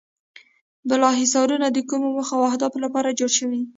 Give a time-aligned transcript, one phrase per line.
[0.87, 3.61] بالا حصارونه د کومو موخو او هدفونو لپاره جوړ شوي.